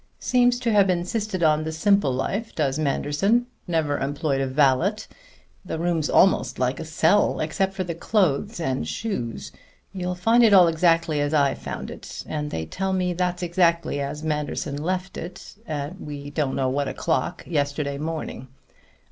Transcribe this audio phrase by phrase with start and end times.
[0.17, 3.45] Seems to have insisted on the simple life, does Manderson.
[3.67, 4.95] Never employed a valet.
[5.63, 9.51] The room's almost like a cell, except for the clothes and shoes.
[9.93, 14.01] You'll find it all exactly as I found it; and they tell me that's exactly
[14.01, 18.47] as Manderson left it at we don't know what o'clock yesterday morning.